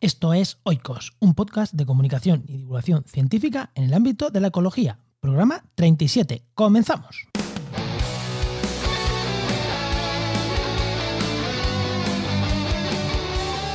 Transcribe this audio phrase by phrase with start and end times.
[0.00, 4.46] Esto es Oikos, un podcast de comunicación y divulgación científica en el ámbito de la
[4.46, 5.00] ecología.
[5.18, 6.44] Programa 37.
[6.54, 7.26] Comenzamos.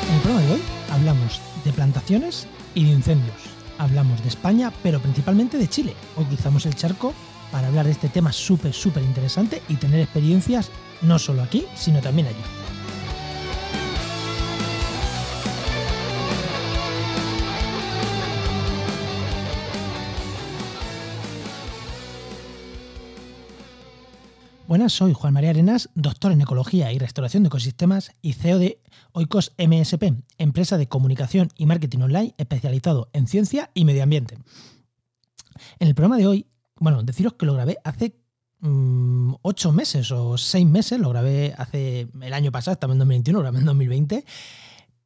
[0.08, 3.36] En el programa de hoy hablamos de plantaciones y de incendios.
[3.78, 5.94] Hablamos de España, pero principalmente de Chile.
[6.16, 7.14] Hoy cruzamos el charco
[7.52, 10.72] para hablar de este tema súper, súper interesante y tener experiencias
[11.02, 12.63] no solo aquí, sino también allí.
[24.74, 28.82] Buenas, soy Juan María Arenas, doctor en Ecología y Restauración de Ecosistemas y CEO de
[29.12, 34.40] Oikos MSP, empresa de comunicación y marketing online especializado en ciencia y medio ambiente.
[35.78, 36.48] En el programa de hoy,
[36.80, 38.16] bueno, deciros que lo grabé hace
[38.62, 43.38] mm, ocho meses o seis meses, lo grabé hace el año pasado, estamos en 2021,
[43.38, 44.26] lo grabé en 2020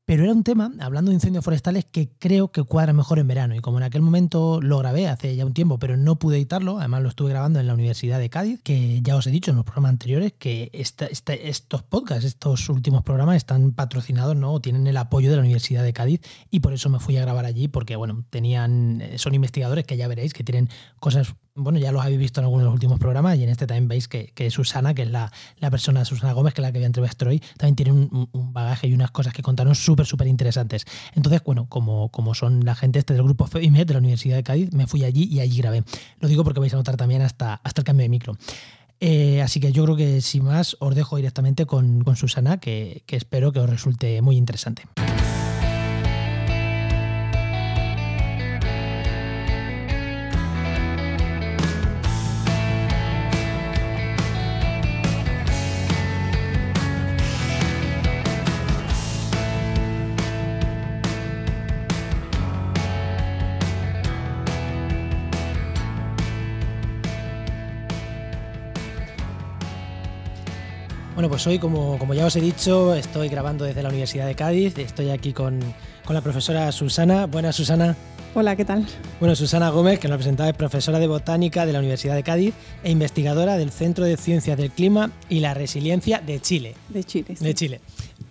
[0.08, 3.55] pero era un tema, hablando de incendios forestales, que creo que cuadra mejor en verano.
[3.55, 6.80] Y como en aquel momento lo grabé hace ya un tiempo, pero no pude editarlo,
[6.80, 9.58] además lo estuve grabando en la Universidad de Cádiz, que ya os he dicho en
[9.58, 14.53] los programas anteriores que estos podcasts, estos últimos programas están patrocinados, ¿no?
[14.53, 17.22] O tienen el apoyo de la Universidad de Cádiz y por eso me fui a
[17.23, 20.69] grabar allí, porque bueno, tenían, son investigadores que ya veréis que tienen
[21.02, 23.67] cosas bueno, ya los habéis visto en algunos de los últimos programas y en este
[23.67, 25.31] también veis que, Susana, que es la,
[25.72, 28.88] persona, Susana Gómez, que es la que voy a entrevistar hoy, también tiene un, bagaje
[28.88, 30.85] y unas cosas que contaron súper, súper interesantes.
[31.16, 34.44] Entonces, bueno, como, como son la gente este del grupo FEMED de la Universidad de
[34.44, 35.83] Cádiz, me fui allí y allí grabé.
[36.19, 38.38] Lo digo porque vais a notar también hasta, hasta el cambio de micro.
[39.00, 43.52] Eh, así que yo creo que sin más os dejo directamente con, Susana, que espero
[43.52, 44.83] que os resulte muy interesante.
[71.38, 74.75] Pues hoy, como, como, ya os he dicho, estoy grabando desde la Universidad de Cádiz.
[74.80, 75.59] Estoy aquí con,
[76.09, 77.28] la profesora Susana.
[77.28, 77.96] Buenas, Susana.
[78.34, 78.88] Hola, ¿qué tal?
[79.20, 82.56] Bueno, Susana Gómez, que nos presentado, es profesora de botánica de la Universidad de Cádiz
[82.84, 86.74] e investigadora del Centro de Ciencias del Clima y la Resiliencia de Chile.
[86.90, 87.36] De Chile.
[87.40, 87.81] De Chile.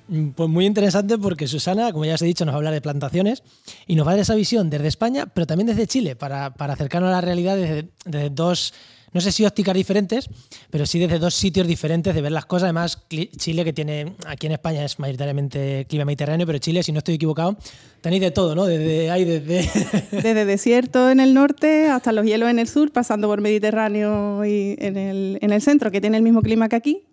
[0.09, 2.75] Mm, pues muy interesante porque Susana, como ya os he dicho, nos va a hablar
[2.75, 3.45] de plantaciones
[3.87, 7.11] y nos va a dar esa visión desde España, pero también desde Chile, para, acercarnos
[7.11, 8.75] a la realidad desde, desde dos
[9.13, 10.29] no sé si ópticas diferentes,
[10.71, 12.65] pero sí desde dos sitios diferentes de ver las cosas.
[12.65, 13.03] Además,
[13.37, 17.15] Chile, que tiene, aquí en España es mayoritariamente clima mediterráneo, pero Chile, si no estoy
[17.15, 17.57] equivocado,
[18.01, 18.67] tenéis de todo, ¿no?
[18.67, 19.69] Desde, hay desde...
[20.11, 24.77] desde desierto en el norte hasta los hielos en el sur, pasando por Mediterráneo y
[24.79, 27.07] en el, en el centro, que tiene el mismo clima que aquí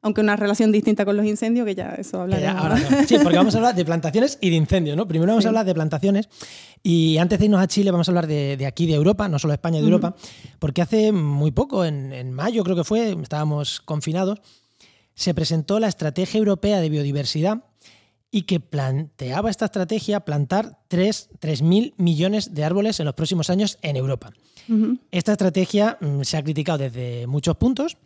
[0.00, 2.80] aunque una relación distinta con los incendios, que ya eso hablaremos.
[3.06, 5.08] Sí, porque vamos a hablar de plantaciones y de incendios, ¿no?
[5.08, 6.28] Primero vamos a hablar de plantaciones
[6.82, 9.52] y antes de irnos a Chile vamos a hablar de, aquí, de Europa, no solo
[9.52, 10.14] de España, de Europa,
[10.58, 14.40] porque hace muy poco, en, mayo creo que fue, estábamos confinados,
[15.14, 17.64] se presentó la Estrategia Europea de Biodiversidad
[18.30, 23.96] y que planteaba esta estrategia plantar 3.000 millones de árboles en los próximos años en
[23.96, 24.30] Europa.
[25.10, 27.96] Esta estrategia mm, se ha criticado desde muchos puntos.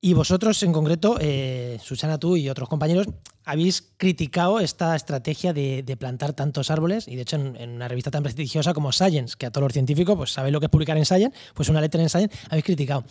[0.00, 3.06] Y vosotros en concreto, eh, Susana, tú y otros compañeros,
[3.44, 8.22] habéis criticado esta estrategia de, plantar tantos árboles y de hecho en, una revista tan
[8.22, 11.06] prestigiosa como Science, que a todos los científicos pues sabéis lo que es publicar en
[11.06, 13.04] Science, pues una letra en Science, habéis criticado.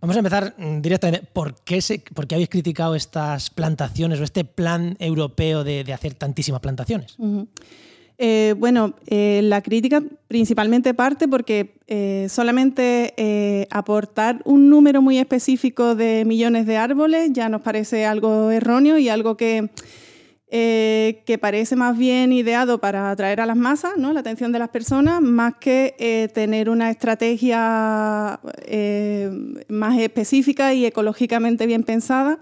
[0.00, 1.26] Vamos a empezar mm, directamente.
[1.32, 7.16] ¿Por qué, qué habéis criticado estas plantaciones o este plan europeo de, hacer tantísimas plantaciones?
[8.20, 13.14] Eh, bueno, eh, la crítica principalmente parte porque eh, solamente
[13.70, 19.08] aportar un número muy específico de millones de árboles ya nos parece algo erróneo y
[19.08, 19.70] algo que,
[20.50, 24.12] que parece más bien ideado para atraer a las masas, ¿no?
[24.12, 28.40] la atención de las personas, más que tener una estrategia
[29.68, 32.40] más específica y ecológicamente bien pensada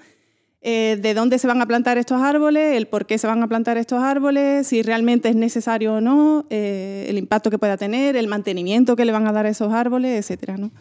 [0.68, 3.46] eh, de dónde se van a plantar estos árboles, el por qué se van a
[3.46, 8.16] plantar estos árboles, si realmente es necesario o no, eh, el impacto que pueda tener,
[8.16, 10.72] el mantenimiento que le van a dar a esos árboles, etcétera, ¿no?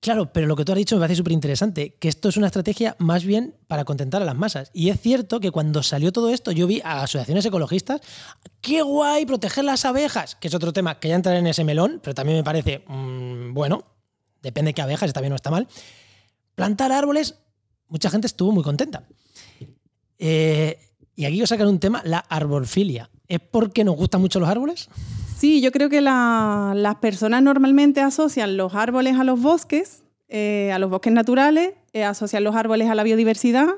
[0.00, 2.48] Claro, pero lo que tú has dicho me parece súper interesante, que esto es una
[2.48, 4.72] estrategia más bien para contentar a las masas.
[4.74, 8.00] Y es cierto que cuando salió todo esto, yo vi a asociaciones ecologistas,
[8.62, 12.00] qué guay proteger las abejas, que es otro tema que ya entraré en ese melón,
[12.02, 13.84] pero también me parece, mm, bueno,
[14.42, 15.68] depende de qué abejas, está bien o está mal.
[16.56, 17.36] Plantar árboles
[17.88, 19.04] mucha gente estuvo muy contenta.
[20.18, 20.78] Eh,
[21.14, 23.10] y aquí os sacan un tema, la arborfilia.
[23.28, 24.88] ¿Es porque nos gustan mucho los árboles?
[25.36, 30.78] Sí, yo creo que las personas normalmente asocian los árboles a los bosques, eh, a
[30.78, 33.68] los bosques naturales, eh, asocian los árboles a la biodiversidad,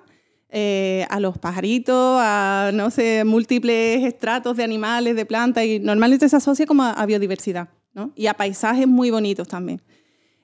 [0.50, 6.37] a los pajaritos, a, no sé, múltiples estratos de animales, de plantas, y normalmente se
[6.37, 8.12] asocia como a, biodiversidad, ¿no?
[8.14, 9.82] Y a paisajes muy bonitos también.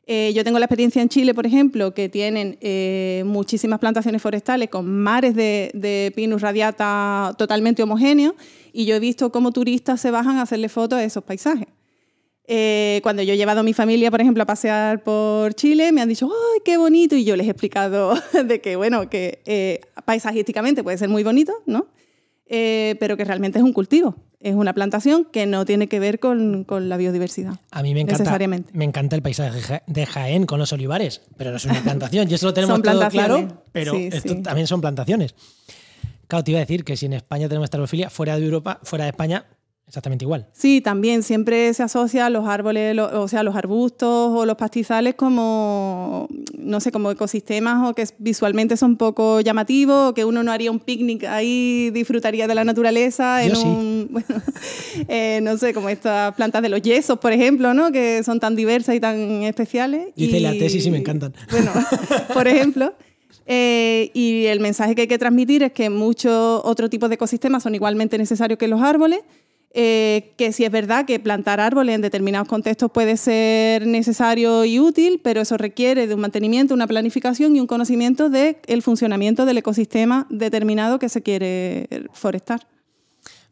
[0.06, 4.68] Eh, yo tengo la experiencia en Chile, por ejemplo, que tienen eh, muchísimas plantaciones forestales
[4.68, 8.34] con mares de, de, Pinus radiata totalmente homogéneos
[8.72, 11.68] y yo he visto cómo turistas se bajan a hacerle fotos a esos paisajes.
[12.46, 16.02] Eh, cuando yo he llevado a mi familia, por ejemplo, a pasear por Chile, me
[16.02, 17.16] han dicho, ¡ay, qué bonito!
[17.16, 18.12] Y yo les he explicado
[18.44, 21.86] de que, bueno, que paisajísticamente puede ser muy bonito, ¿no?
[22.48, 26.66] Pero que realmente es un cultivo es una plantación que no tiene que ver con,
[26.68, 27.54] la biodiversidad.
[27.70, 28.38] A mí me encanta,
[28.74, 32.30] me encanta el paisaje de Jaén con los olivares, pero no es una plantación.
[32.30, 35.34] Y eso lo tenemos todo claro, pero esto también son plantaciones.
[36.28, 39.04] Claro, te iba a decir que si en España tenemos esta fuera de Europa, fuera
[39.06, 39.46] de España,
[39.86, 40.46] exactamente igual.
[40.52, 45.14] Sí, también siempre se asocia a los árboles, o sea, los arbustos o los pastizales
[45.14, 46.28] como,
[46.58, 50.70] no sé, como ecosistemas o que visualmente son poco llamativos, o que uno no haría
[50.70, 54.42] un picnic ahí, disfrutaría de la naturaleza en un, bueno,
[55.08, 57.92] eh, no sé, como estas plantas de los yesos, por ejemplo, ¿no?
[57.92, 60.08] Que son tan diversas y tan especiales.
[60.16, 61.34] Dice la tesis y me encantan.
[61.50, 61.70] Bueno,
[62.32, 62.94] por ejemplo.
[63.46, 67.62] Eh, y el mensaje que hay que transmitir es que muchos otros tipos de ecosistemas
[67.62, 69.20] son igualmente necesarios que los árboles
[69.76, 74.78] eh, que sí es verdad que plantar árboles en determinados contextos puede ser necesario y
[74.78, 79.58] útil, pero eso requiere de un mantenimiento, una planificación y un conocimiento del funcionamiento del
[79.58, 82.60] ecosistema determinado que se quiere forestar.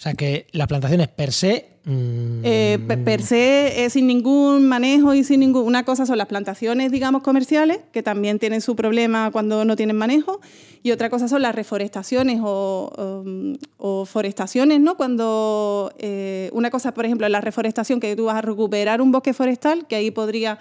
[0.02, 2.43] O sea que las plantaciones per se Mm.
[2.44, 5.64] Eh, per se, sin ningún manejo y sin ningún...
[5.66, 9.96] Una cosa son las plantaciones, digamos, comerciales, que también tienen su problema cuando no tienen
[9.96, 10.40] manejo,
[10.84, 14.96] y otra cosa son las reforestaciones o, forestaciones, ¿no?
[14.96, 19.32] Cuando eh, una cosa, por ejemplo, la reforestación, que tú vas a recuperar un bosque
[19.32, 20.58] forestal, que ahí podría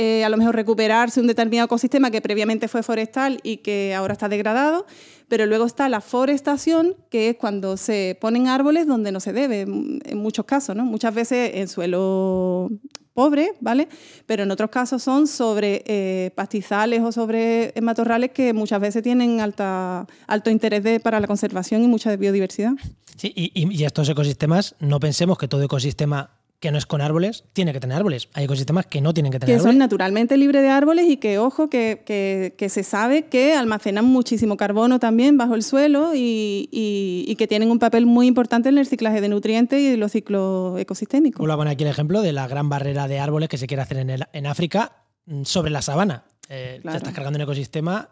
[0.00, 4.12] eh, a lo mejor recuperarse un determinado ecosistema que previamente fue forestal y que ahora
[4.12, 4.86] está degradado,
[5.26, 9.62] pero luego está la forestación, que es cuando se ponen árboles donde no se debe,
[9.62, 10.84] en muchos casos, ¿no?
[10.84, 12.70] Muchas veces en suelo
[13.12, 13.88] pobre, ¿vale?
[14.26, 19.40] Pero en otros casos son sobre eh, pastizales o sobre matorrales que muchas veces tienen
[19.40, 22.74] alta, alto interés para la conservación y mucha biodiversidad.
[23.16, 27.44] Sí, y, y estos ecosistemas, no pensemos que todo ecosistema que no es con árboles,
[27.52, 28.28] tiene que tener árboles.
[28.34, 29.64] Hay ecosistemas que no tienen que tener árboles.
[29.64, 34.56] Que son naturalmente libres de árboles y que, ojo, que, se sabe que almacenan muchísimo
[34.56, 39.20] carbono también bajo el suelo y, que tienen un papel muy importante en el ciclaje
[39.20, 41.48] de nutrientes y los ciclos ecosistémicos.
[41.48, 43.98] A poner aquí el ejemplo de la gran barrera de árboles que se quiere hacer
[43.98, 44.92] en, en África
[45.26, 46.24] mm, sobre la sabana.
[46.48, 48.08] Eh, estás cargando un ecosistema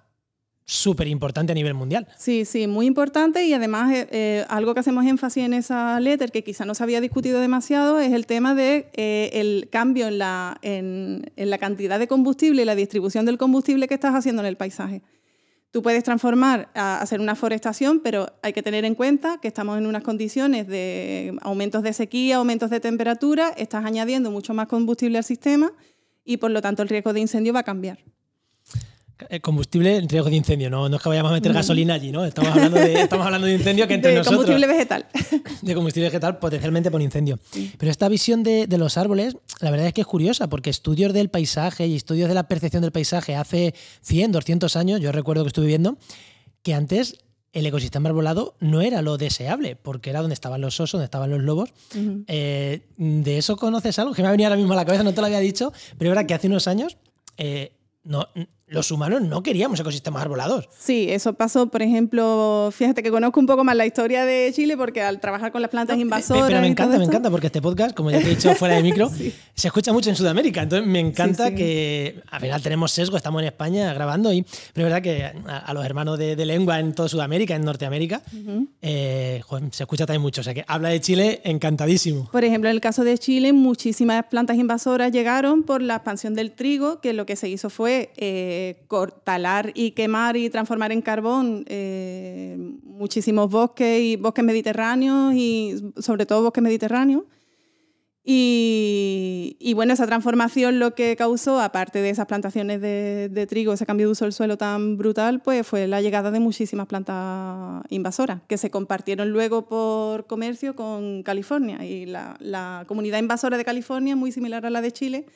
[0.66, 2.08] súper importante a nivel mundial.
[2.18, 6.32] Sí, sí, muy importante y además eh, eh, algo que hacemos énfasis en esa letter
[6.32, 10.18] que quizá no se había discutido demasiado es el tema de eh, el cambio en
[10.18, 14.46] la, en, la cantidad de combustible y la distribución del combustible que estás haciendo en
[14.46, 15.02] el paisaje.
[15.70, 19.78] Tú puedes transformar a hacer una forestación, pero hay que tener en cuenta que estamos
[19.78, 25.18] en unas condiciones de aumentos de sequía, aumentos de temperatura, estás añadiendo mucho más combustible
[25.18, 25.72] al sistema
[26.24, 27.98] y por lo tanto el riesgo de incendio va a cambiar.
[29.30, 32.12] Eh, combustible en riesgo de incendio, no, no es que vayamos a meter gasolina allí,
[32.12, 32.26] ¿no?
[32.26, 35.06] Estamos hablando de, estamos hablando de incendio que entre de combustible vegetal.
[35.62, 37.38] De combustible vegetal potencialmente por incendio.
[37.78, 41.30] Pero esta visión de, los árboles, la verdad es que es curiosa, porque estudios del
[41.30, 45.48] paisaje y estudios de la percepción del paisaje hace 100, 200 años, yo recuerdo que
[45.48, 45.96] estuve viendo,
[46.62, 47.16] que antes
[47.54, 51.30] el ecosistema arbolado no era lo deseable, porque era donde estaban los osos, donde estaban
[51.30, 51.70] los lobos.
[52.28, 54.12] Eh, ¿De eso conoces algo?
[54.12, 56.10] Que me ha venido ahora mismo a la cabeza, no te lo había dicho, pero
[56.10, 56.98] verdad que hace unos años
[57.38, 57.72] eh,
[58.04, 58.28] no,
[58.68, 60.68] los humanos no queríamos ecosistemas arbolados.
[60.76, 64.76] Sí, eso pasó, por ejemplo, fíjate que conozco un poco más la historia de Chile
[64.76, 66.48] porque al trabajar con las plantas invasoras.
[66.48, 68.82] Pero me encanta, me encanta, porque este podcast, como ya te he dicho fuera de
[68.82, 69.08] micro,
[69.54, 70.62] se escucha mucho en Sudamérica.
[70.62, 74.92] Entonces me encanta que al final tenemos sesgo, estamos en España grabando, y, pero es
[74.92, 78.22] verdad que a, los hermanos de, lengua en toda Sudamérica, en Norteamérica,
[78.82, 80.40] eh, se escucha también mucho.
[80.40, 82.28] O sea que habla de Chile encantadísimo.
[82.32, 86.50] Por ejemplo, en el caso de Chile, muchísimas plantas invasoras llegaron por la expansión del
[86.50, 88.10] trigo, que lo que se hizo fue.
[88.16, 88.55] Eh,
[89.24, 96.26] talar y quemar y transformar en carbón eh, muchísimos bosques y bosques mediterráneos y sobre
[96.26, 97.24] todo bosques mediterráneos.
[98.28, 104.08] Y, bueno, esa transformación lo que causó, aparte de esas plantaciones de, trigo, ese cambio
[104.08, 108.58] de uso del suelo tan brutal, pues fue la llegada de muchísimas plantas invasoras, que
[108.58, 111.84] se compartieron luego por comercio con California.
[111.84, 115.26] Y la comunidad invasora de California, muy similar a la de Chile,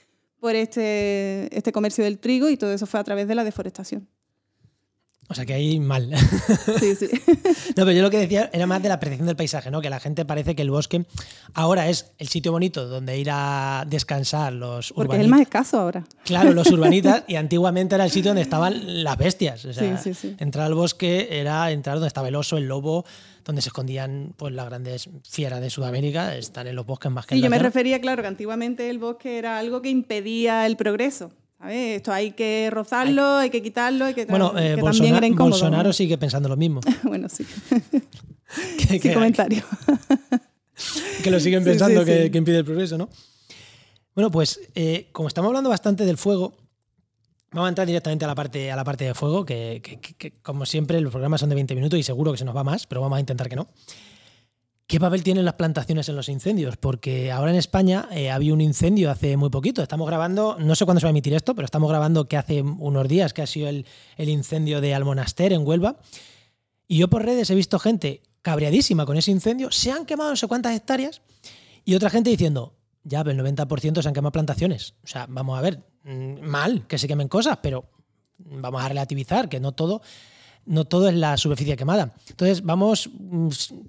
[0.40, 4.08] por este, este comercio del trigo y todo eso fue a través de la deforestación.
[5.28, 6.10] O sea que ahí mal.
[6.80, 7.06] Sí, sí.
[7.76, 9.80] No, pero yo lo que decía era más de la percepción del paisaje, ¿no?
[9.80, 11.04] Que la gente parece que el bosque
[11.54, 15.78] ahora es el sitio bonito donde ir a descansar los Porque es el más escaso
[15.78, 16.04] ahora.
[16.24, 19.64] Claro, los urbanitas, y antiguamente era el sitio donde estaban las bestias.
[19.66, 20.36] O sea, Sí, sí, sí.
[20.40, 23.04] entrar al bosque era entrar donde estaba el oso, el lobo,
[23.44, 27.34] donde se escondían pues, las grandes fieras de Sudamérica, están en los bosques más que
[27.34, 31.32] Sí, yo me refería, claro, que antiguamente el bosque era algo que impedía el progreso.
[31.68, 35.50] Esto hay que rozarlo, hay que quitarlo, hay que, Bueno, eh, que también incómodo.
[35.50, 36.80] Bolsonaro sigue pensando lo mismo.
[37.02, 37.44] bueno, sí.
[38.88, 39.62] Que- comentario.
[41.22, 42.30] que lo siguen pensando sí, que, sí.
[42.30, 43.10] que impide el progreso, ¿no?
[44.14, 46.54] Bueno, pues eh, como estamos hablando bastante del fuego,
[47.52, 50.32] vamos a entrar directamente a la parte, a la parte de fuego, que, que- que-
[50.42, 52.86] como siempre los programas son de 20 minutos y seguro que se nos va más,
[52.86, 53.68] pero vamos a intentar que no.
[54.86, 56.76] ¿Qué papel tienen las plantaciones en los incendios?
[56.76, 59.82] Porque ahora en España eh, había un incendio hace muy poquito.
[59.84, 62.62] Estamos grabando, no sé cuándo se va a emitir esto, pero estamos grabando que hace
[62.62, 66.00] unos días que ha sido el, el incendio de Almonaster en Huelva.
[66.88, 69.70] Y yo por redes he visto gente cabreadísima con ese incendio.
[69.70, 71.22] Se han quemado no sé cuántas hectáreas.
[71.84, 74.94] Y otra gente diciendo, ya, pero el 90% se han quemado plantaciones.
[75.02, 77.84] O sea, vamos a ver, mm, mal que se quemen cosas, pero
[78.38, 80.02] vamos a relativizar, que no todo,
[80.66, 82.14] no todo es la superficie quemada.
[82.28, 83.48] Entonces, vamos, mm,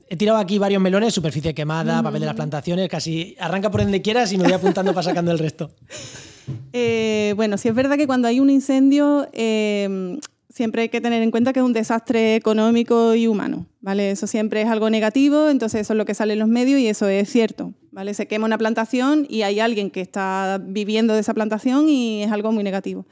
[0.10, 4.02] he tirado aquí varios melones, superficie quemada, papel de las plantaciones, casi arranca por donde
[4.02, 5.72] quieras y me voy apuntando para sacando el resto.
[6.74, 10.20] Eh, bueno, sí es verdad que cuando hay un incendio eh,
[10.54, 14.12] siempre hay que tener en cuenta que es un desastre económico y humano, ¿vale?
[14.12, 16.88] Eso siempre es algo negativo, entonces eso es lo que sale en los medios y
[16.88, 18.14] eso es cierto, ¿vale?
[18.14, 22.32] Se quema una plantación y hay alguien que está viviendo de esa plantación y es
[22.32, 23.06] algo muy negativo.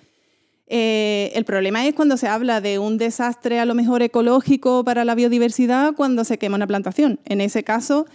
[0.68, 5.04] Eh, el problema es cuando se habla de un desastre a lo mejor ecológico para
[5.04, 7.20] la biodiversidad cuando se quema una plantación.
[7.26, 8.06] En ese caso,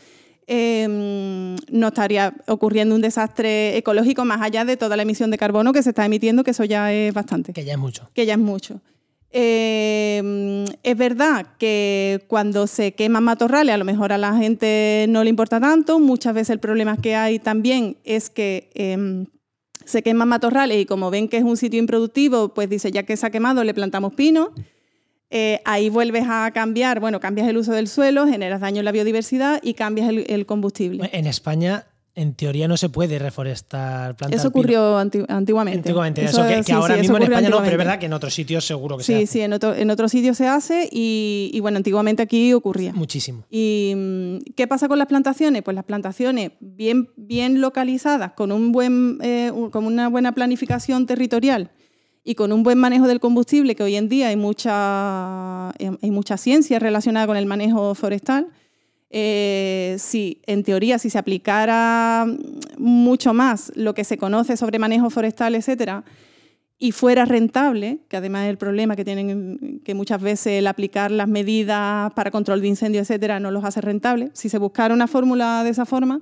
[0.47, 5.73] eh, no estaría ocurriendo un desastre ecológico más allá de toda la emisión de carbono
[5.73, 8.09] que se está emitiendo, que eso ya es bastante, Que ya es mucho.
[8.15, 8.81] que ya es mucho.
[9.37, 15.25] Eh, es verdad que cuando se queman matorrales, a lo mejor a la gente no
[15.25, 15.99] le importa tanto.
[15.99, 19.27] Muchas veces el problema que hay también es que eh,
[19.85, 23.17] se queman matorrales y como ven que es un sitio improductivo, pues dice, ya que
[23.17, 24.53] se ha quemado, le plantamos pino.
[25.31, 28.93] Eh, ahí vuelves a cambiar, bueno, cambias el uso del suelo, generas daño en la
[28.93, 31.11] biodiversidad y cambias el, el combustible.
[31.13, 34.39] En España, en teoría, no se puede reforestar plantas.
[34.41, 35.79] Eso ocurrió anti- antiguamente.
[35.79, 38.07] Antiguamente, eso, que, que sí, ahora sí, mismo en España no, pero es verdad que
[38.07, 39.27] en otros sitios seguro que se Sí, hace.
[39.27, 42.93] sí, en, otro- en otros sitios se hace y, y, bueno, antiguamente aquí ocurría.
[42.93, 43.45] Muchísimo.
[43.51, 45.63] ¿Y mm, qué pasa con las plantaciones?
[45.63, 51.73] Pues las plantaciones bien, bien localizadas, con, un buen, eh, con una buena planificación territorial
[52.23, 56.11] y con un buen manejo del combustible, que hoy en día hay mucha, eh, hay
[56.11, 58.49] mucha ciencia relacionada con el manejo forestal.
[59.17, 62.27] Eh, si, en teoría, si se aplicara
[62.79, 66.03] mucho más lo que se conoce sobre manejo forestal, etcétera,
[66.79, 71.13] y fuera rentable, que además es el problema que tienen, que muchas veces el aplicar
[71.13, 74.31] las medidas para control de incendio, etcétera, no los hace rentables.
[74.33, 76.21] Si se buscara una fórmula de esa forma,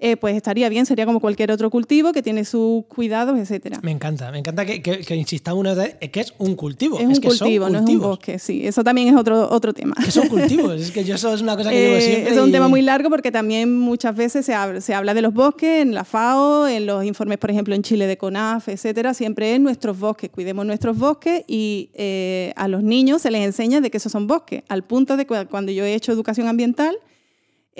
[0.00, 3.80] eh, pues estaría bien, sería como cualquier otro cultivo que tiene sus cuidados, etcétera.
[3.82, 7.00] Me encanta, me encanta que, que- que insistamos una vez es que es un cultivo.
[7.00, 8.64] Es un que son cultivo, no es un bosque, sí.
[8.64, 9.96] Eso también es otro, otro tema.
[10.04, 10.72] Que son cultivos.
[10.80, 12.32] es que yo eso es una cosa que Eh, siempre.
[12.32, 15.22] es un y- tema muy largo porque también muchas veces se habla, se habla de
[15.22, 19.14] los bosques en la FAO, en los informes, por ejemplo, en Chile de CONAF, etcétera.
[19.14, 23.80] Siempre es nuestros bosques, cuidemos nuestros bosques y eh, a los niños se les enseña
[23.80, 26.94] de que esos son bosques, al punto de que cuando yo he hecho educación ambiental,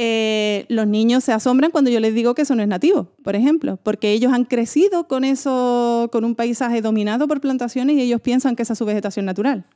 [0.00, 3.34] eh, los niños se asombran cuando yo les digo que eso no es nativo, por
[3.34, 8.20] ejemplo, porque ellos han crecido con eso, con un paisaje dominado por plantaciones y ellos
[8.20, 9.66] piensan que esa es su vegetación natural.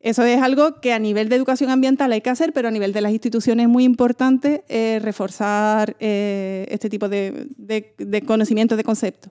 [0.00, 2.92] Eso es algo que a nivel de educación ambiental hay que hacer, pero a nivel
[2.92, 8.76] de las instituciones es muy importante eh, reforzar eh, este tipo de, de, de conocimiento
[8.76, 9.30] de concepto.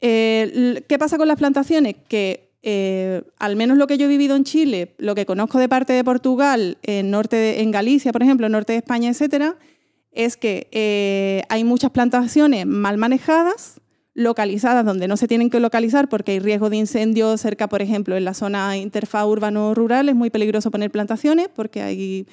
[0.00, 1.96] Eh, ¿Qué pasa con las plantaciones?
[2.08, 5.68] Que eh, al menos lo que yo he vivido en Chile, lo que conozco de
[5.68, 9.56] parte de Portugal, en, norte en Galicia, por ejemplo, en norte de España, etcétera,
[10.12, 13.80] es que eh, hay muchas plantaciones mal manejadas,
[14.14, 18.16] localizadas donde no se tienen que localizar porque hay riesgo de incendio cerca, por ejemplo,
[18.16, 22.26] en la zona interfaz urbano-rural es muy peligroso poner plantaciones porque hay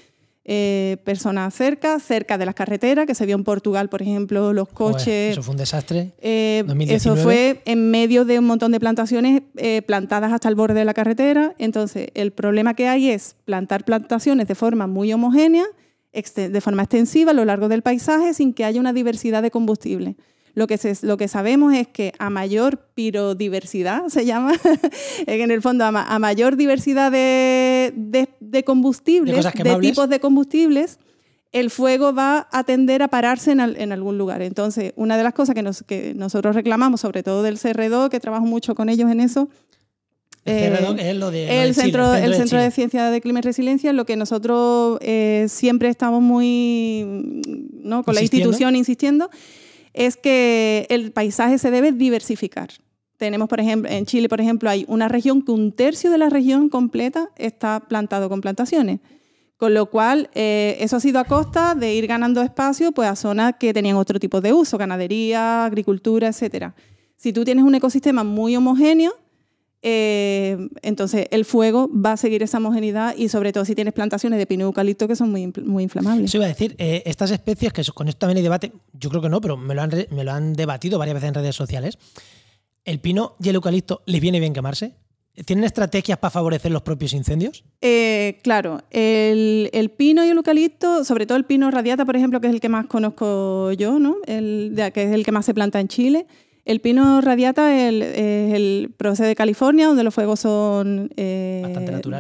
[0.52, 4.68] eh, personas cerca, cerca de las carreteras, que se vio en Portugal, por ejemplo, los
[4.70, 5.32] Joder, coches.
[5.34, 6.14] eso fue un desastre.
[6.18, 6.96] Eh, 2019.
[6.98, 10.86] eso fue en medio de un montón de plantaciones eh, plantadas hasta el borde de
[10.86, 11.54] la carretera.
[11.60, 15.66] Entonces, el problema que hay es plantar plantaciones de forma muy homogénea,
[16.12, 20.16] de forma extensiva a lo largo del paisaje, sin que haya una diversidad de combustible.
[20.56, 24.54] Lo que, se- lo que sabemos es que a mayor pirodiversidad, se llama,
[25.28, 30.20] en el fondo a, ma- a mayor diversidad de, de- de combustibles, De tipos de
[30.20, 31.00] combustibles,
[31.52, 34.42] el fuego va a tender a pararse en, al- en algún lugar.
[34.42, 38.20] Entonces, una de las cosas que, nos- que nosotros reclamamos, sobre todo del CR2, que
[38.20, 39.50] trabajo mucho con ellos en eso,
[40.46, 41.46] CRDOC es lo de.
[41.46, 42.72] lo el centro, el de centro de, Chile.
[42.76, 47.04] Ciencia de Clima y Resiliencia, lo que nosotros eh, siempre estamos muy,
[47.84, 48.04] ¿no?
[48.04, 49.30] con la institución insistiendo,
[49.94, 52.70] es que el paisaje se debe diversificar.
[53.18, 56.30] Tenemos, por ejemplo, en Chile, por ejemplo, hay una región que un tercio de la
[56.30, 59.02] región completa está plantado con plantaciones.
[59.58, 63.18] Con lo cual, eh, eso ha sido a costa de ir ganando espacio pues, a
[63.18, 66.74] zonas que tenían otro tipo de uso, ganadería, agricultura, etcétera.
[67.18, 69.12] Si tú tienes un ecosistema muy homogéneo,
[69.82, 74.38] eh, entonces el fuego va a seguir esa homogeneidad y sobre todo si tienes plantaciones
[74.38, 76.26] de pino y eucalipto que son muy, muy inflamables.
[76.26, 79.22] Eso iba a decir, eh, estas especies, que con esto también hay debate, yo creo
[79.22, 81.98] que no, pero me lo, han me lo han debatido varias veces en redes sociales.
[82.84, 84.96] ¿El pino y el eucalipto les viene bien quemarse?
[85.46, 87.64] ¿Tienen estrategias para favorecer los propios incendios?
[87.80, 92.42] Eh, claro, el, el pino y el eucalipto, sobre todo el pino radiata, por ejemplo,
[92.42, 94.18] que es el que más conozco yo, ¿no?
[94.26, 96.26] El, que es el que más se planta en Chile.
[96.70, 101.64] El pino radiata el, es el, procede de California, donde los fuegos son eh,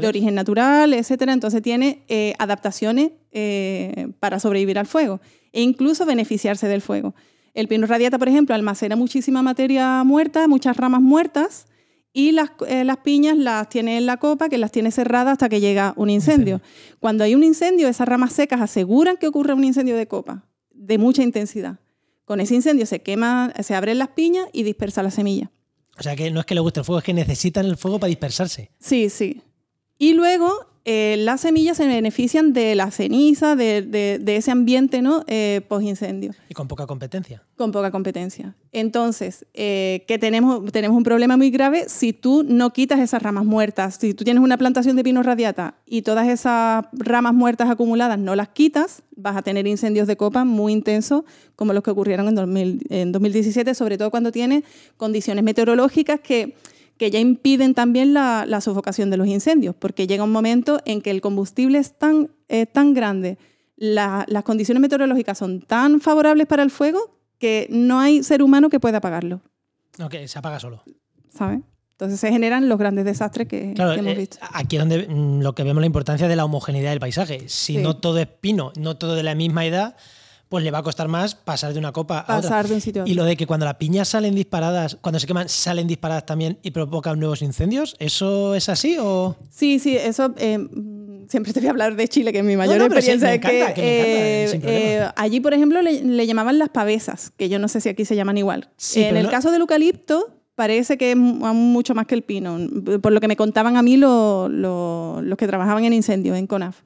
[0.01, 1.33] de origen natural, etcétera.
[1.33, 5.21] Entonces tiene eh, adaptaciones eh, para sobrevivir al fuego
[5.53, 7.13] e incluso beneficiarse del fuego.
[7.53, 11.67] El pino radiata, por ejemplo, almacena muchísima materia muerta, muchas ramas muertas,
[12.11, 15.47] y las, eh, las piñas las tiene en la copa, que las tiene cerradas hasta
[15.47, 16.59] que llega un incendio.
[16.99, 20.97] Cuando hay un incendio, esas ramas secas aseguran que ocurre un incendio de copa, de
[20.97, 21.77] mucha intensidad.
[22.29, 25.49] Con ese incendio se quema, se abren las piñas y dispersa la semilla.
[25.97, 27.99] O sea, que no es que les guste el fuego, es que necesitan el fuego
[27.99, 28.69] para dispersarse.
[28.79, 29.41] Sí, sí.
[29.97, 35.01] Y luego eh, las semillas se benefician de la ceniza, de, de- de ese ambiente
[35.01, 35.23] ¿no?
[35.27, 36.33] Eh, post-incendio.
[36.49, 37.43] Y con poca competencia.
[37.57, 38.55] con poca competencia.
[38.71, 43.45] Entonces, eh, que tenemos, tenemos un problema muy grave si tú no quitas esas ramas
[43.45, 43.97] muertas.
[43.99, 48.35] Si tú tienes una plantación de pino radiata y todas esas ramas muertas acumuladas no
[48.35, 51.23] las quitas, vas a tener incendios de copa muy intensos
[51.55, 54.63] como los que ocurrieron en, 2000 en 2017, sobre todo cuando tienes
[54.97, 56.55] condiciones meteorológicas que,
[56.99, 61.01] que ya impiden también la, la sofocación de los incendios, porque llega un momento en
[61.01, 63.37] que el combustible es tan, eh, tan grande,
[63.77, 66.99] la- las condiciones meteorológicas son tan favorables para el fuego
[67.39, 69.41] que no hay ser humano que pueda apagarlo,
[69.97, 70.83] No, que se apaga solo.
[71.33, 71.61] ¿sabes?
[71.91, 74.37] Entonces se generan los grandes desastres que, Claro, que hemos eh, visto.
[74.53, 77.47] aquí es donde mm, lo que vemos la importancia de la homogeneidad del paisaje.
[77.47, 77.77] Si Sí.
[77.77, 79.95] no todo es pino, no todo de la misma edad,
[80.49, 82.49] pues le va a costar más pasar de una copa a otra.
[82.49, 85.27] Pasar de un sitio Y lo de que cuando las piñas salen disparadas, cuando se
[85.27, 89.35] queman, salen disparadas también y provocan nuevos incendios, ¿eso es así o...?
[89.51, 90.57] Sí, sí, eso eh,
[91.29, 93.39] siempre te voy a hablar de Chile, que es mi mayor no, sí, experiencia.
[93.39, 97.31] que, encanta, que me encanta, eh, eh, allí, por ejemplo, le, le llamaban las pavesas,
[97.37, 98.69] que yo no sé si aquí se llaman igual.
[98.75, 102.57] Sí, en el no- caso del eucalipto, parece que es mucho más que el pino,
[103.01, 106.47] por lo que me contaban a mí lo- lo- los que trabajaban en incendios, en
[106.47, 106.81] CONAF.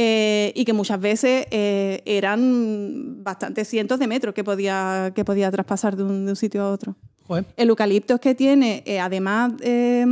[0.00, 5.50] Eh, y que muchas veces eh, eran bastantes cientos de metros que podía, que podía
[5.50, 6.94] traspasar de un, de un sitio a otro.
[7.26, 10.06] Joder, El eucalipto es que tiene, eh, además, eh,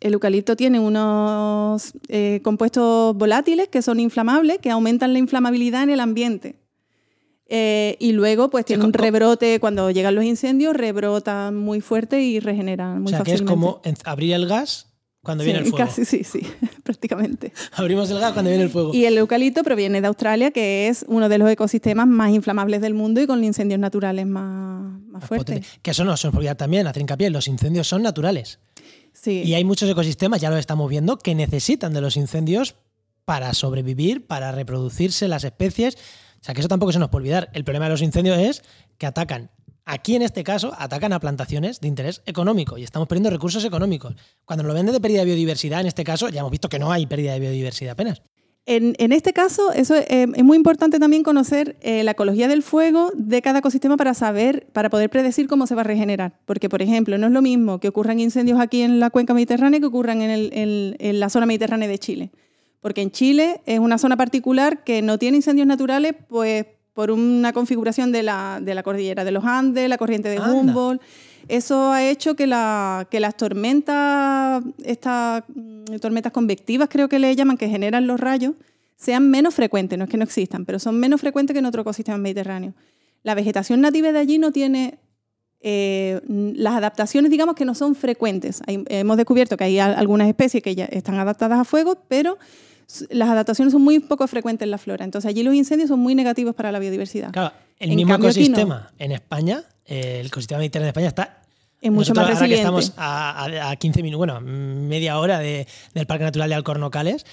[0.00, 1.92] el eucalipto tiene unos
[2.42, 6.54] compuestos volátiles que son inflamables, que aumentan la inflamabilidad en el ambiente.
[7.46, 12.40] Eh, y luego, pues tiene un rebrote, cuando llegan los incendios, rebrotan muy fuerte y
[12.40, 13.82] regeneran o muy sea, que es fácilmente.
[13.82, 14.93] como abrir el gas
[15.24, 15.84] cuando Sí, viene el fuego.
[15.86, 16.40] Casi, sí, sí,
[16.84, 17.52] prácticamente.
[17.72, 18.94] Abrimos el gas cuando viene el fuego.
[18.94, 22.94] Y el eucalipto proviene de Australia, que es uno de los ecosistemas más inflamables del
[22.94, 25.56] mundo y con incendios naturales más, más Más fuertes.
[25.56, 25.68] potente.
[25.82, 28.60] Que eso no se nos olvida también, hacer hincapié, los incendios son naturales.
[29.12, 29.42] Sí.
[29.44, 32.74] Y hay muchos ecosistemas, ya lo estamos viendo, que necesitan de los incendios
[33.24, 35.94] para sobrevivir, para reproducirse las especies.
[35.94, 37.48] O sea, que eso tampoco se nos puede olvidar.
[37.54, 38.62] El problema de los incendios es
[38.98, 39.50] que atacan,
[39.84, 44.14] aquí en este caso, atacan a plantaciones de interés económico y estamos perdiendo recursos económicos.
[44.44, 46.78] Cuando nos lo venden de pérdida de biodiversidad, en este caso, ya hemos visto que
[46.78, 48.22] no hay pérdida de biodiversidad apenas.
[48.66, 52.48] En, en este caso, eso es, eh, es muy importante también conocer eh, la ecología
[52.48, 56.40] del fuego de cada ecosistema para saber, para poder predecir cómo se va a regenerar.
[56.46, 59.80] Porque, por ejemplo, no es lo mismo que ocurran incendios aquí en la cuenca mediterránea
[59.80, 62.30] que ocurran en, el- en la zona mediterránea de Chile.
[62.80, 66.64] Porque en Chile es una zona particular que no tiene incendios naturales, pues
[66.94, 70.52] por una configuración de la, de la cordillera de los Andes, la corriente de Anda.
[70.54, 71.02] Humboldt.
[71.48, 77.34] Eso ha hecho que, la, que las tormentas, estas mm, tormentas convectivas creo que le
[77.36, 78.54] llaman, que generan los rayos,
[78.96, 81.82] sean menos frecuentes, no es que no existan, pero son menos frecuentes que en otro
[81.82, 82.72] ecosistema mediterráneo.
[83.24, 84.98] La vegetación nativa de allí no tiene
[85.60, 88.62] eh, las adaptaciones, digamos que no son frecuentes.
[88.66, 92.38] Hay- hemos descubierto que hay al- algunas especies que ya están adaptadas a fuego, pero
[93.10, 95.04] las adaptaciones son muy poco frecuentes en la flora.
[95.04, 97.30] Entonces allí los incendios son muy negativos para la biodiversidad.
[97.32, 98.28] Claro, el En mismo aquí no.
[98.28, 101.42] ecosistema en España, el ecosistema mediterráneo de España está
[101.80, 102.80] Es mucho Nosotros, más ahora que resiliente.
[102.80, 107.26] estamos a, a- a 15 minutos, bueno, media hora de- del Parque Natural de Alcornocales,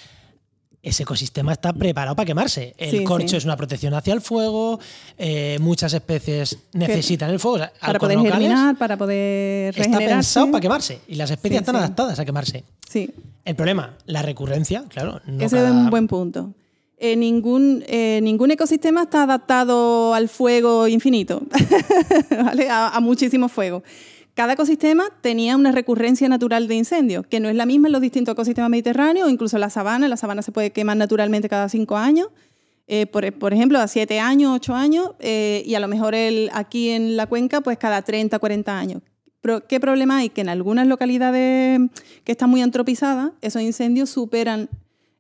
[0.84, 2.74] ese ecosistema está preparado para quemarse.
[2.78, 3.36] El Sí, corcho sí.
[3.38, 4.80] es una protección hacia el fuego,
[5.18, 7.56] eh, muchas especies necesitan el fuego.
[7.56, 11.62] o sea, Para poder germinar, para poder Está pensado para quemarse y las especies Sí,
[11.62, 12.64] están adaptadas a quemarse.
[12.90, 13.10] Sí,
[13.46, 15.22] El problema, la recurrencia, claro.
[15.26, 16.54] No ese cada- es un buen punto.
[17.04, 21.42] Eh, ningún, eh, ningún ecosistema está adaptado al fuego infinito,
[22.44, 22.70] ¿vale?
[22.70, 23.84] a, a muchísimo fuego.
[24.34, 28.02] Cada ecosistema tenía una recurrencia natural de incendio, que no es la misma en los
[28.02, 30.08] distintos ecosistemas mediterráneos, incluso la sabana.
[30.08, 32.30] La sabana se puede quemar naturalmente cada cinco años,
[32.88, 36.16] eh, por, ejemplo, a siete años, ocho años, eh, y a lo mejor
[36.54, 39.02] aquí en la cuenca, pues cada 30, 40 años.
[39.42, 40.30] Pero, ¿Qué problema hay?
[40.30, 41.80] Que en algunas localidades
[42.24, 44.70] que están muy antropizadas, esos incendios superan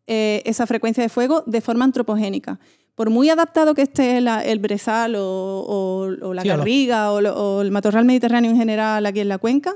[0.07, 2.59] eh, esa frecuencia de fuego de forma antropogénica.
[2.95, 6.49] Por muy adaptado que esté el brezal o, o- o la Sí,
[7.11, 9.73] o lo- o el matorral mediterráneo en general aquí en la cuenca,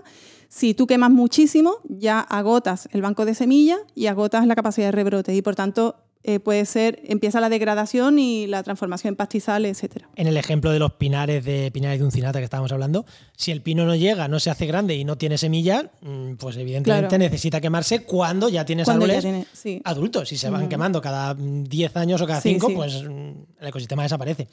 [0.50, 4.92] si tú quemas muchísimo, ya agotas el banco de semillas y agotas la capacidad de
[4.92, 5.96] rebrote y por tanto
[6.28, 10.10] eh, puede ser, empieza la degradación y la transformación en pastizales, etcétera.
[10.16, 13.06] En el ejemplo de los pinares de pinares de uncinata que estábamos hablando,
[13.38, 16.58] si el pino no llega, no se hace grande y no tiene semillas, mm, pues
[16.58, 17.18] evidentemente Claro.
[17.24, 19.82] necesita quemarse cuando ya tienes Cuando ya árboles tiene- sí.
[19.84, 20.28] adultos.
[20.30, 22.74] Si se van quemando cada mm, 10 años o cada Sí, 5, sí.
[22.76, 24.48] pues mm, el ecosistema desaparece.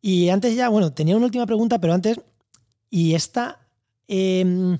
[0.00, 2.20] Y antes ya, bueno, tenía una última pregunta, pero antes,
[2.90, 3.58] y esta
[4.06, 4.78] em,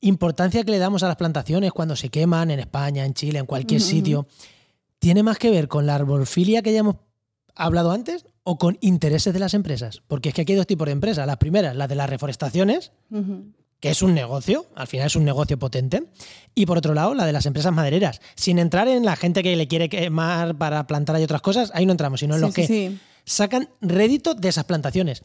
[0.00, 3.46] importancia que le damos a las plantaciones cuando se queman en España, en Chile, en
[3.46, 4.26] cualquier sitio,
[4.98, 6.96] ¿tiene más que ver con la arborfilia que ya hemos
[7.54, 10.02] hablado antes o con intereses de las empresas?
[10.06, 11.26] Porque es que aquí hay dos tipos de empresas.
[11.26, 12.92] Las primeras, las de las reforestaciones,
[13.80, 16.04] que es un negocio, al final es un negocio potente,
[16.54, 18.20] y por otro lado, la de las empresas madereras.
[18.34, 21.84] Sin entrar en la gente que le quiere quemar para plantar y otras cosas, ahí
[21.86, 22.98] no entramos, sino en Sí, los sí, que sí.
[23.24, 25.22] sacan rédito de esas plantaciones.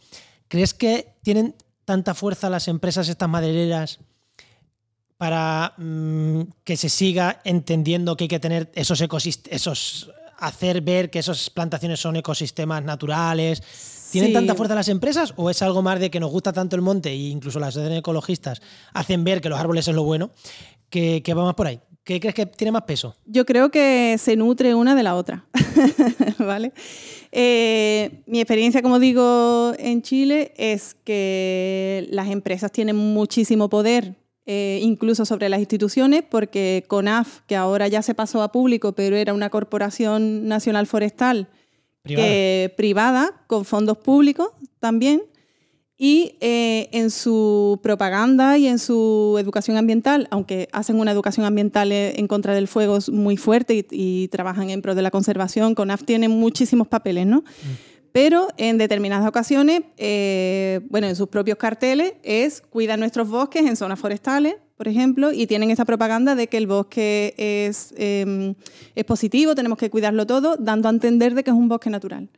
[0.48, 1.56] ¿Crees que tienen
[1.86, 4.00] tanta fuerza las empresas estas madereras
[5.22, 11.12] para mm, que se siga entendiendo que hay que tener esos ecosistemas, esos hacer ver
[11.12, 13.62] que esas plantaciones son ecosistemas naturales?
[14.12, 14.34] ¿Tienen Sí.
[14.34, 17.12] tanta fuerza las empresas o es algo más de que nos gusta tanto el monte
[17.12, 20.32] e incluso las ecologistas hacen ver que los árboles es lo bueno
[20.90, 21.80] que, que va más por ahí?
[22.04, 23.16] ¿Qué crees que tiene más peso?
[23.28, 25.46] Yo creo que se nutre una de la otra,
[26.40, 26.74] ¿vale?
[27.32, 34.16] Eh, mi experiencia, como digo, en Chile es que las empresas tienen muchísimo poder,
[34.54, 39.16] eh, incluso sobre las instituciones, porque CONAF, que ahora ya se pasó a público, pero
[39.16, 41.48] era una corporación nacional forestal
[42.04, 42.26] Privada.
[42.28, 44.48] que- privada, con fondos públicos
[44.80, 45.22] también,
[46.04, 51.92] y eh, en su propaganda y en su educación ambiental, aunque hacen una educación ambiental
[51.92, 55.76] eh, en contra del fuego muy fuerte y, y trabajan en pro de la conservación,
[55.76, 57.44] CONAF tiene muchísimos papeles, ¿no?
[58.12, 63.76] Pero en determinadas ocasiones, eh, bueno, en sus propios carteles es cuida nuestros bosques en
[63.78, 68.54] zonas forestales, por ejemplo, y tienen esa propaganda de que el bosque es, eh,
[68.96, 72.30] es positivo, tenemos que cuidarlo todo, dando a entender de que es un bosque natural.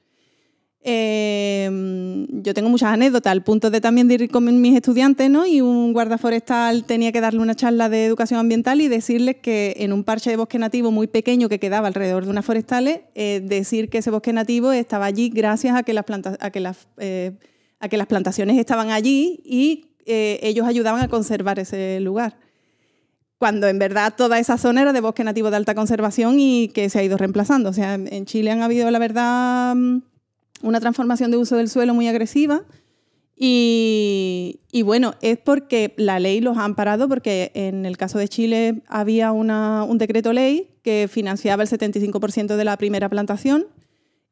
[0.85, 5.45] Eh, yo tengo muchas anécdotas, al punto de también de ir con mis estudiantes, ¿no?
[5.45, 9.75] Y un guarda forestal tenía que darle una charla de educación ambiental y decirles que
[9.79, 13.41] en un parche de bosque nativo muy pequeño que quedaba alrededor de unas forestales, eh,
[13.43, 16.87] decir que ese bosque nativo estaba allí gracias a que las, planta- a que las,
[16.97, 17.31] eh,
[17.79, 22.37] a que las plantaciones estaban allí y eh, ellos ayudaban a conservar ese lugar
[23.37, 26.89] cuando en verdad toda esa zona era de bosque nativo de alta conservación y que
[26.89, 27.69] se ha ido reemplazando.
[27.69, 29.97] O sea, en en Chile han habido, la verdad, mm,
[30.63, 32.63] una transformación de uso del suelo muy agresiva.
[33.45, 38.81] Y, bueno, es porque la ley los ha amparado, porque en el caso de Chile
[38.87, 43.65] había una- un decreto ley que financiaba el 75% de la primera plantación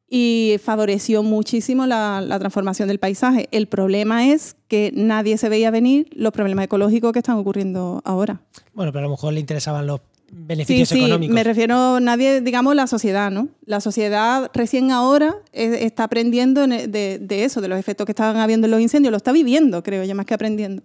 [0.09, 3.47] y favoreció muchísimo la, la transformación del paisaje.
[3.51, 8.41] El problema es que nadie se veía venir los problemas ecológicos que están ocurriendo ahora.
[8.73, 10.01] Bueno, pero a lo mejor le interesaban los
[10.33, 11.33] beneficios sí, económicos.
[11.33, 13.49] me refiero nadie, digamos, la sociedad, ¿no?
[13.65, 18.11] La sociedad recién ahora eh, está aprendiendo en- de, de eso, de los efectos que
[18.13, 20.83] estaban habiendo en los incendios, lo está viviendo, creo yo, más que aprendiendo.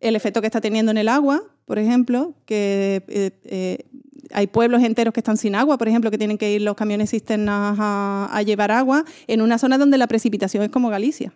[0.00, 3.78] El efecto que está teniendo en el agua, por ejemplo, que eh, eh,
[4.32, 7.10] hay pueblos enteros que están sin agua, por ejemplo, que tienen que ir los camiones
[7.10, 11.32] cisternas a, a llevar agua en una zona donde la precipitación es como Galicia.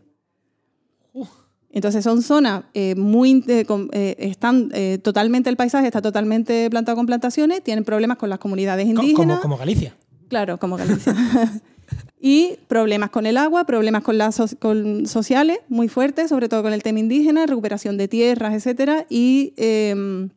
[1.73, 6.97] Entonces son zonas eh, muy eh, eh, están eh, totalmente el paisaje está totalmente plantado
[6.97, 9.97] con plantaciones, tienen problemas con las comunidades Co- indígenas, como, como Galicia.
[10.29, 11.15] claro, como Galicia.
[12.21, 16.63] y problemas con el agua, problemas con las so- con sociales muy fuertes, sobre todo
[16.63, 20.29] con el tema indígena, recuperación de tierras, etcétera, y em,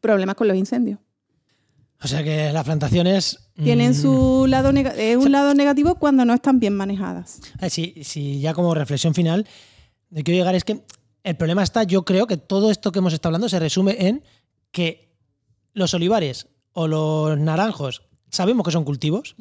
[0.00, 0.98] problemas con los incendios.
[2.02, 3.38] O sea que las plantaciones.
[3.54, 7.40] Tienen mm, su lado eh, un lado negativo cuando no están bien manejadas.
[7.70, 9.46] Si, si ya como reflexión final,
[10.10, 10.84] de quiero llegar es que
[11.24, 14.22] el problema está, yo creo que todo esto que hemos estado hablando se resume en
[14.70, 15.12] que
[15.72, 19.34] los olivares o los naranjos sabemos que son cultivos.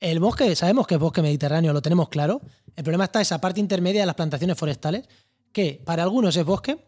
[0.00, 2.40] El bosque, sabemos que es bosque mediterráneo, lo tenemos claro.
[2.74, 5.08] El problema está esa parte intermedia de las plantaciones forestales,
[5.52, 6.84] que para algunos es bosque,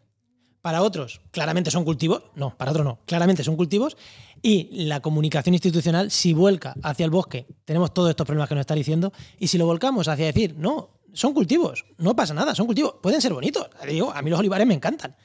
[0.62, 3.96] para otros claramente son cultivos, no, para otros no, claramente son cultivos,
[4.40, 8.62] y la comunicación institucional, si vuelca hacia el bosque, tenemos todos estos problemas que nos
[8.62, 12.66] está diciendo, y si lo volcamos hacia decir, no, son cultivos, no pasa nada, son
[12.66, 15.16] cultivos, pueden ser bonitos, digo, a mí los olivares me encantan.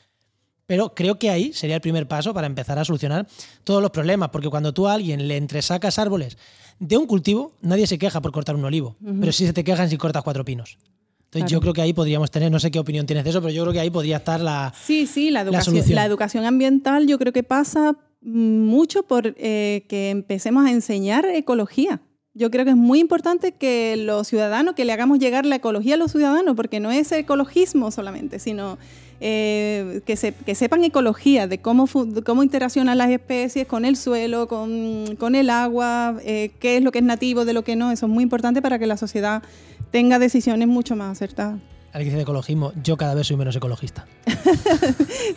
[0.65, 3.27] Pero creo que ahí sería el primer paso para empezar a solucionar
[3.63, 6.37] todos los problemas, porque cuando tú a alguien le entresacas árboles
[6.79, 9.89] de un cultivo, nadie se queja por cortar un olivo, pero sí se te quejan
[9.89, 10.77] si cortas cuatro pinos.
[11.25, 11.47] Entonces Claro.
[11.49, 13.61] yo creo que ahí podríamos tener, no sé qué opinión tienes de eso, pero yo
[13.63, 14.73] creo que ahí podría estar la...
[14.83, 15.95] Sí, sí, la educación, solución.
[15.95, 22.01] la educación ambiental yo creo que pasa mucho por eh, que empecemos a enseñar ecología.
[22.39, 25.95] Yo creo que es muy importante que los ciudadanos, que le hagamos llegar la ecología
[25.95, 28.77] a los ciudadanos, porque no es ecologismo solamente, sino
[29.19, 31.85] eh, que, se- que sepan ecología, de cómo,
[32.25, 36.93] cómo interaccionan las especies con el suelo, con, con el agua, eh, qué es lo
[36.93, 37.91] que es nativo de lo que no.
[37.91, 39.43] Eso es muy importante para que la sociedad
[39.91, 41.59] tenga decisiones mucho más acertadas.
[41.91, 44.05] Alguien dice de ecologismo, yo cada vez soy menos ecologista.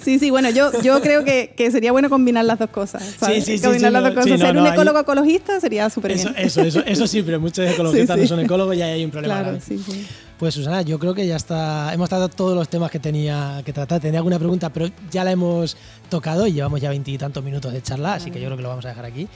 [0.01, 3.03] Sí, sí, bueno, yo, yo creo que, que sería bueno combinar las dos cosas.
[3.19, 3.45] ¿sabes?
[3.45, 4.38] sí, sí, combinar sí, las no, dos cosas.
[4.38, 6.35] no, Ser no, un ahí- ecólogo ecologista sería súper bien.
[6.37, 9.35] eso, eso, eso sí, pero muchos ecologistas no son ecólogos y ahí hay un problema
[9.43, 10.05] Claro, grave.
[10.38, 11.93] Pues Susana, yo creo que ya está.
[11.95, 14.01] Hemos tratado todos los temas que tenía que tratar.
[14.01, 15.77] Tenía alguna pregunta, pero ya la hemos
[16.09, 18.85] tocado y llevamos ya veintitantos minutos de charla, así que yo creo que lo vamos
[18.85, 19.29] a dejar aquí.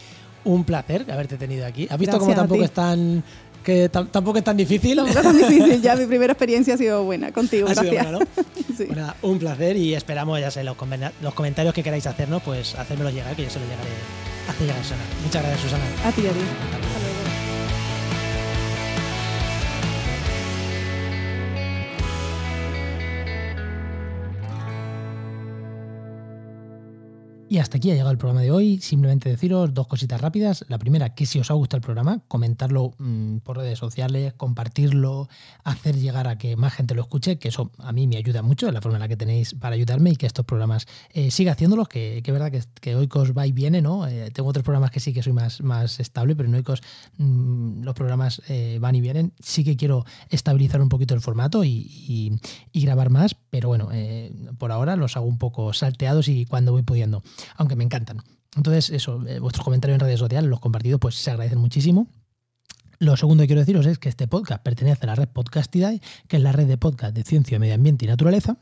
[0.44, 1.86] Un placer haberte tenido aquí.
[1.90, 2.64] ¿Has visto cómo Gracias tampoco ti.
[2.64, 3.22] es tan
[3.66, 4.96] que tam- tampoco es tan difícil?
[4.96, 8.10] Tampoco es tan difícil, ya mi primera experiencia ha sido buena contigo, Ha sido gracias.
[8.12, 8.44] buena, ¿no?
[8.76, 8.86] Sí.
[9.22, 10.76] Un placer y esperamos, ya sé, los,
[11.22, 13.88] los comentarios que queráis hacernos, pues hacérmelos llegar, que yo se los llegaré
[14.46, 15.02] a hacer llegar a Susana.
[15.24, 15.84] Muchas gracias, Susana.
[16.04, 16.95] A ti, a ti.
[27.48, 28.80] Y hasta aquí ha llegado el programa de hoy.
[28.80, 30.64] Simplemente deciros dos cositas rápidas.
[30.68, 35.28] La primera, que si os ha gustado el programa, comentarlo mm, por redes sociales, compartirlo,
[35.62, 38.66] hacer llegar a que más gente lo escuche, que eso a mí me ayuda mucho,
[38.66, 41.52] es la forma en la que tenéis para ayudarme y que estos programas eh, siga
[41.52, 44.08] haciéndolos, que, que es verdad que, que Oikos va y viene, ¿no?
[44.08, 46.82] Eh, tengo otros programas que sí que soy más, más estable, pero en Oikos
[47.18, 49.32] mm, los programas eh, van y vienen.
[49.38, 51.70] Sí que quiero estabilizar un poquito el formato y,
[52.72, 53.88] y- grabar más, pero bueno,
[54.58, 57.24] por ahora los hago un poco salteados y cuando voy pudiendo
[57.56, 58.22] aunque me encantan.
[58.56, 62.08] Entonces, eso, eh, vuestros comentarios en redes sociales, los compartidos, pues se agradecen muchísimo.
[62.98, 66.38] Lo segundo que quiero deciros es que este podcast pertenece a la red Podcastidae, que
[66.38, 68.56] es la red de podcast de ciencia, medio ambiente y naturaleza.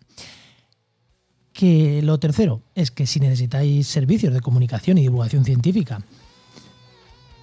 [1.52, 6.02] Que lo tercero es que si necesitáis servicios de comunicación y divulgación científica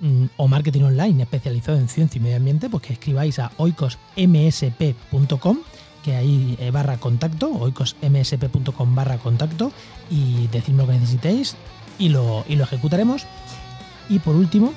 [0.01, 5.59] mm, o marketing online especializado en ciencia y medio ambiente, pues que escribáis a oicosmsp.com,
[6.03, 9.71] que ahí eh, barra contacto, oicosmsp.com barra contacto,
[10.09, 11.55] y decidme lo que necesitéis
[11.97, 13.25] y lo, y lo ejecutaremos.
[14.09, 14.73] Y por último,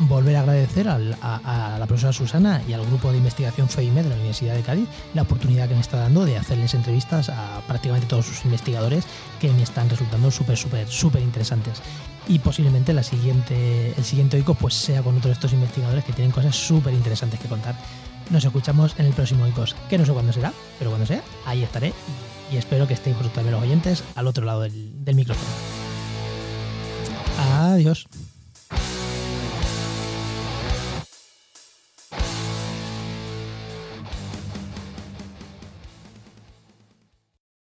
[0.00, 4.14] volver a agradecer a, la profesora Susana y al grupo de investigación FEIME de la
[4.14, 8.26] Universidad de Cádiz la oportunidad que me está dando de hacerles entrevistas a prácticamente todos
[8.26, 9.04] sus investigadores
[9.40, 11.82] que me están resultando súper, súper, súper interesantes.
[12.28, 16.12] Y posiblemente la siguiente, el siguiente OICO pues sea con otro de estos investigadores que
[16.12, 17.74] tienen cosas súper interesantes que contar.
[18.30, 21.64] Nos escuchamos en el próximo OICOS, que no sé cuándo será, pero cuando sea, ahí
[21.64, 21.92] estaré
[22.52, 25.48] y espero que estéis vosotros también los oyentes al otro lado del, del micrófono.
[27.38, 28.06] Adiós.